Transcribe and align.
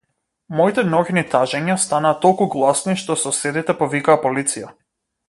Моите 0.59 0.83
ноќни 0.93 1.23
тажења 1.33 1.75
станаа 1.85 2.15
толку 2.25 2.47
гласни 2.57 2.97
што 3.03 3.19
соседите 3.25 3.77
повикаа 3.83 4.19
полиција. 4.25 4.73